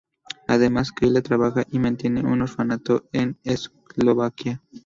[0.47, 4.59] Además, Kyla trabaja y mantiene un orfanato en Eslovaquia.